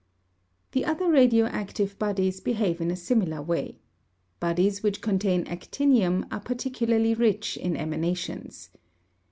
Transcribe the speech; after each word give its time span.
The 0.71 0.83
other 0.83 1.11
radioactive 1.11 1.99
bodies 1.99 2.39
behave 2.39 2.81
in 2.81 2.89
a 2.89 2.95
similar 2.95 3.39
way. 3.39 3.77
Bodies 4.39 4.81
which 4.81 4.99
contain 4.99 5.45
actinium 5.45 6.25
are 6.31 6.39
particularly 6.41 7.13
rich 7.13 7.55
in 7.55 7.77
emanations. 7.77 8.71